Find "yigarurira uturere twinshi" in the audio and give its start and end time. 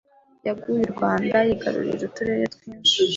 1.47-2.99